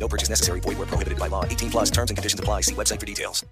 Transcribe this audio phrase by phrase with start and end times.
[0.00, 0.60] No purchase necessary.
[0.60, 1.44] Void where prohibited by law.
[1.44, 2.62] 18 plus terms and conditions apply.
[2.62, 3.44] See website for details.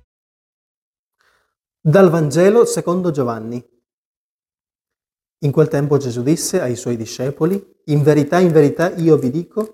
[1.81, 3.65] Dal Vangelo secondo Giovanni.
[5.43, 9.73] In quel tempo Gesù disse ai suoi discepoli, In verità, in verità, io vi dico,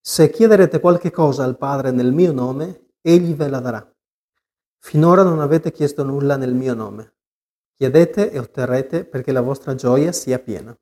[0.00, 3.96] se chiederete qualche cosa al Padre nel mio nome, egli ve la darà.
[4.80, 7.14] Finora non avete chiesto nulla nel mio nome.
[7.76, 10.76] Chiedete e otterrete perché la vostra gioia sia piena.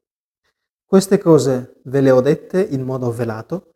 [0.84, 3.69] Queste cose ve le ho dette in modo velato,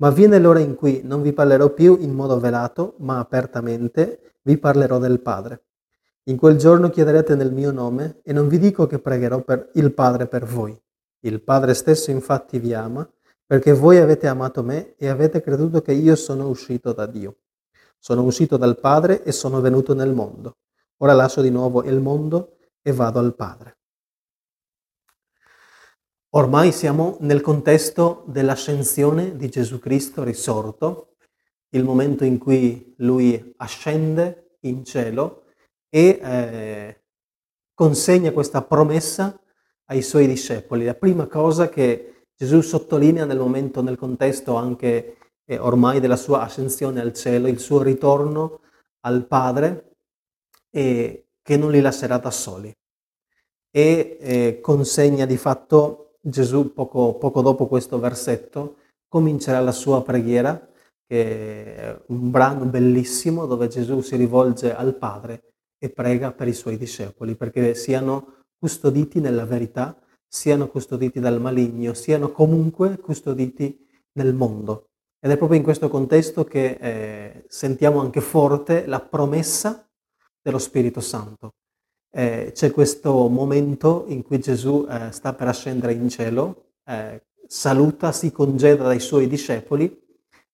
[0.00, 4.56] ma viene l'ora in cui non vi parlerò più in modo velato, ma apertamente vi
[4.56, 5.64] parlerò del Padre.
[6.24, 9.92] In quel giorno chiederete nel mio nome e non vi dico che pregherò per il
[9.92, 10.78] Padre per voi.
[11.20, 13.08] Il Padre stesso infatti vi ama
[13.44, 17.36] perché voi avete amato me e avete creduto che io sono uscito da Dio.
[17.98, 20.56] Sono uscito dal Padre e sono venuto nel mondo.
[20.98, 23.79] Ora lascio di nuovo il mondo e vado al Padre.
[26.32, 31.16] Ormai siamo nel contesto dell'ascensione di Gesù Cristo risorto,
[31.70, 35.46] il momento in cui lui ascende in cielo
[35.88, 37.02] e eh,
[37.74, 39.40] consegna questa promessa
[39.86, 40.84] ai suoi discepoli.
[40.84, 46.42] La prima cosa che Gesù sottolinea nel momento, nel contesto anche eh, ormai della sua
[46.42, 48.60] ascensione al cielo, il suo ritorno
[49.00, 49.96] al Padre,
[50.70, 52.72] e che non li lascerà da soli.
[53.68, 58.76] E eh, consegna di fatto Gesù poco, poco dopo questo versetto
[59.08, 60.68] comincerà la sua preghiera,
[61.06, 66.52] che è un brano bellissimo dove Gesù si rivolge al Padre e prega per i
[66.52, 69.98] suoi discepoli perché siano custoditi nella verità,
[70.28, 74.90] siano custoditi dal maligno, siano comunque custoditi nel mondo.
[75.18, 79.88] Ed è proprio in questo contesto che eh, sentiamo anche forte la promessa
[80.42, 81.54] dello Spirito Santo
[82.10, 88.12] eh, c'è questo momento in cui Gesù eh, sta per ascendere in cielo, eh, saluta,
[88.12, 89.98] si congeda dai suoi discepoli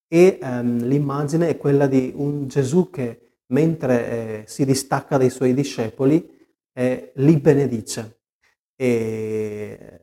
[0.09, 5.55] e ehm, l'immagine è quella di un Gesù che mentre eh, si distacca dai suoi
[5.55, 6.29] discepoli
[6.73, 8.21] eh, li benedice.
[8.77, 10.01] E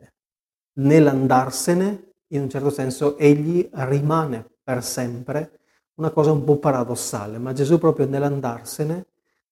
[0.79, 5.59] nell'andarsene in un certo senso egli rimane per sempre,
[5.95, 9.05] una cosa un po' paradossale, ma Gesù proprio nell'andarsene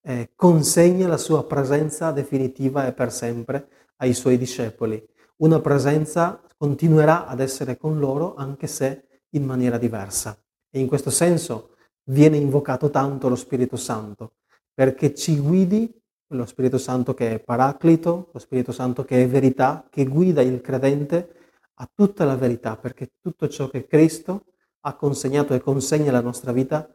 [0.04, 3.68] eh, consegna la sua presenza definitiva e per sempre
[3.98, 5.04] ai suoi discepoli.
[5.38, 10.38] Una presenza continuerà ad essere con loro anche se in maniera diversa.
[10.70, 11.76] E in questo senso
[12.06, 14.34] viene invocato tanto lo Spirito Santo,
[14.74, 15.94] perché ci guidi,
[16.28, 20.62] lo Spirito Santo che è paraclito, lo Spirito Santo che è verità, che guida il
[20.62, 21.36] credente
[21.76, 24.46] a tutta la verità, perché tutto ciò che Cristo
[24.82, 26.88] ha consegnato e consegna alla nostra vita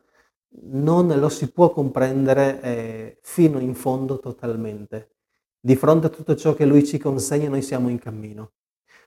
[0.62, 5.16] non lo si può comprendere eh, fino in fondo totalmente.
[5.60, 8.52] Di fronte a tutto ciò che lui ci consegna, noi siamo in cammino.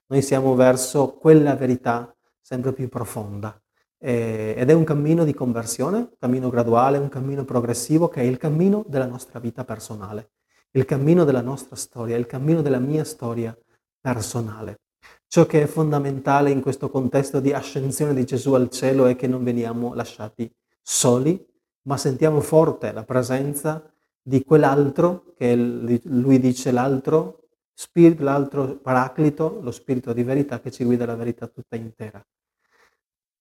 [0.07, 3.61] Noi siamo verso quella verità sempre più profonda.
[4.01, 8.23] Eh, ed è un cammino di conversione, un cammino graduale, un cammino progressivo che è
[8.23, 10.31] il cammino della nostra vita personale,
[10.71, 13.57] il cammino della nostra storia, il cammino della mia storia
[13.99, 14.79] personale.
[15.27, 19.27] Ciò che è fondamentale in questo contesto di ascensione di Gesù al cielo è che
[19.27, 20.51] non veniamo lasciati
[20.91, 21.45] soli,
[21.83, 29.69] ma sentiamo forte la presenza di quell'altro, che lui dice l'altro spirito, l'altro paraclito, lo
[29.69, 32.25] spirito di verità che ci guida la verità tutta intera.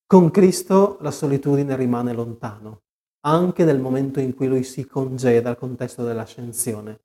[0.06, 2.82] Con Cristo la solitudine rimane lontano,
[3.20, 7.00] anche nel momento in cui lui si congeda al contesto dell'ascensione,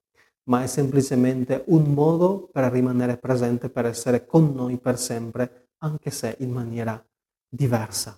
[0.49, 6.11] ma è semplicemente un modo per rimanere presente, per essere con noi per sempre, anche
[6.11, 7.01] se in maniera
[7.47, 8.17] diversa.